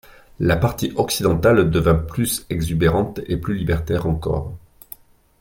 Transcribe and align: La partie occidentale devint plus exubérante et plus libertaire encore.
La 0.39 0.55
partie 0.55 0.91
occidentale 0.95 1.69
devint 1.69 1.93
plus 1.93 2.47
exubérante 2.49 3.19
et 3.27 3.37
plus 3.37 3.53
libertaire 3.53 4.07
encore. 4.07 4.51